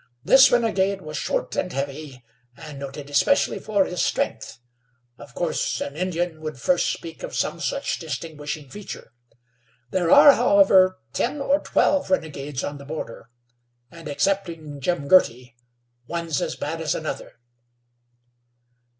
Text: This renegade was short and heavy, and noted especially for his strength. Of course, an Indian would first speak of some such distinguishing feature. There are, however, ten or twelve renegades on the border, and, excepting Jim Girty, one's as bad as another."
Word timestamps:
This 0.23 0.51
renegade 0.51 1.01
was 1.03 1.15
short 1.15 1.55
and 1.55 1.71
heavy, 1.71 2.25
and 2.57 2.79
noted 2.79 3.07
especially 3.11 3.59
for 3.59 3.85
his 3.85 4.01
strength. 4.01 4.57
Of 5.19 5.35
course, 5.35 5.79
an 5.79 5.95
Indian 5.95 6.41
would 6.41 6.59
first 6.59 6.91
speak 6.91 7.21
of 7.21 7.35
some 7.35 7.59
such 7.59 7.99
distinguishing 7.99 8.67
feature. 8.67 9.13
There 9.91 10.09
are, 10.09 10.33
however, 10.33 10.97
ten 11.13 11.39
or 11.39 11.59
twelve 11.59 12.09
renegades 12.09 12.63
on 12.63 12.79
the 12.79 12.83
border, 12.85 13.29
and, 13.91 14.07
excepting 14.09 14.79
Jim 14.81 15.07
Girty, 15.07 15.53
one's 16.07 16.41
as 16.41 16.55
bad 16.55 16.81
as 16.81 16.95
another." 16.95 17.33